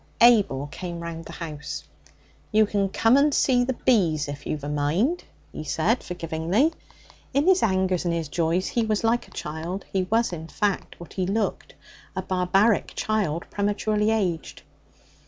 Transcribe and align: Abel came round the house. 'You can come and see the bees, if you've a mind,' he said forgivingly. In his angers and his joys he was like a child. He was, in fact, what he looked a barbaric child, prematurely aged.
Abel 0.21 0.67
came 0.71 0.99
round 1.01 1.25
the 1.25 1.31
house. 1.33 1.83
'You 2.51 2.65
can 2.65 2.89
come 2.89 3.15
and 3.17 3.31
see 3.31 3.63
the 3.63 3.75
bees, 3.85 4.27
if 4.27 4.47
you've 4.47 4.63
a 4.63 4.67
mind,' 4.67 5.23
he 5.51 5.63
said 5.63 6.01
forgivingly. 6.01 6.73
In 7.35 7.45
his 7.45 7.61
angers 7.61 8.03
and 8.03 8.11
his 8.11 8.27
joys 8.27 8.69
he 8.69 8.83
was 8.83 9.03
like 9.03 9.27
a 9.27 9.31
child. 9.37 9.85
He 9.93 10.05
was, 10.09 10.33
in 10.33 10.47
fact, 10.47 10.99
what 10.99 11.13
he 11.13 11.27
looked 11.27 11.75
a 12.15 12.23
barbaric 12.23 12.93
child, 12.95 13.45
prematurely 13.51 14.09
aged. 14.09 14.63